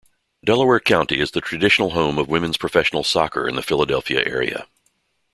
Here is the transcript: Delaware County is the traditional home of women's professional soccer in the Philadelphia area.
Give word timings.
Delaware 0.43 0.79
County 0.79 1.19
is 1.19 1.29
the 1.29 1.41
traditional 1.41 1.91
home 1.91 2.17
of 2.17 2.27
women's 2.27 2.57
professional 2.57 3.03
soccer 3.03 3.47
in 3.47 3.55
the 3.55 3.61
Philadelphia 3.61 4.23
area. 4.25 4.65